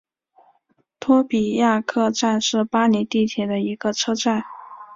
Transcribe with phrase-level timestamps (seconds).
[0.99, 4.43] 托比亚克站是巴黎地铁的一个车站。